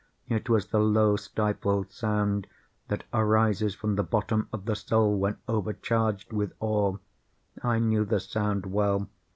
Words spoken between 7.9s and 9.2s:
the sound well.